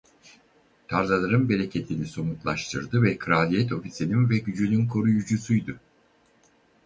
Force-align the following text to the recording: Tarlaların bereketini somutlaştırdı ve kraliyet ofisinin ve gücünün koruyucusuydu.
Tarlaların 0.87 1.49
bereketini 1.49 2.05
somutlaştırdı 2.05 3.03
ve 3.03 3.17
kraliyet 3.17 3.73
ofisinin 3.73 4.29
ve 4.29 4.37
gücünün 4.37 4.87
koruyucusuydu. 4.87 5.77